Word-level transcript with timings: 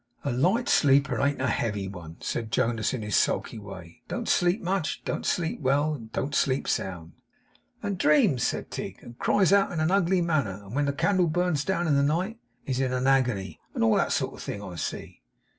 'A 0.23 0.31
light 0.31 0.67
sleeper 0.67 1.21
ain't 1.21 1.39
a 1.39 1.45
heavy 1.45 1.87
one,' 1.87 2.17
said 2.21 2.51
Jonas 2.51 2.91
in 2.91 3.03
his 3.03 3.15
sulky 3.15 3.59
way; 3.59 4.01
'don't 4.07 4.27
sleep 4.27 4.59
much, 4.59 4.97
and 4.97 5.05
don't 5.05 5.25
sleep 5.27 5.59
well, 5.61 5.93
and 5.93 6.11
don't 6.11 6.33
sleep 6.33 6.67
sound.' 6.67 7.11
'And 7.83 7.99
dreams,' 7.99 8.41
said 8.41 8.71
Tigg, 8.71 8.97
'and 9.03 9.19
cries 9.19 9.53
out 9.53 9.71
in 9.71 9.79
an 9.79 9.91
ugly 9.91 10.21
manner; 10.23 10.59
and 10.65 10.73
when 10.75 10.85
the 10.85 10.91
candle 10.93 11.27
burns 11.27 11.63
down 11.63 11.85
in 11.85 11.93
the 11.95 12.01
night, 12.01 12.39
is 12.65 12.79
in 12.79 12.93
an 12.93 13.05
agony; 13.05 13.59
and 13.75 13.83
all 13.83 13.95
that 13.97 14.11
sort 14.11 14.33
of 14.33 14.41
thing. 14.41 14.63
I 14.63 14.73
see! 14.73 15.21